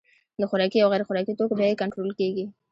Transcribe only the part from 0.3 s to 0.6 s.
د